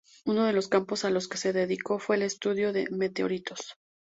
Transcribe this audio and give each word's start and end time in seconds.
Uno 0.25 0.45
de 0.47 0.53
los 0.53 0.67
campos 0.67 1.05
a 1.05 1.11
los 1.11 1.27
que 1.27 1.37
se 1.37 1.53
dedicó 1.53 1.99
fue 1.99 2.15
al 2.15 2.23
estudio 2.23 2.73
de 2.73 2.87
meteoritos. 2.89 3.75